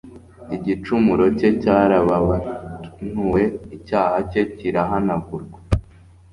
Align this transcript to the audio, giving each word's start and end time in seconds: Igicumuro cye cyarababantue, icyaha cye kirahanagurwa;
Igicumuro 0.55 1.25
cye 1.37 1.49
cyarababantue, 1.61 3.43
icyaha 3.75 4.17
cye 4.31 4.41
kirahanagurwa; 4.55 5.57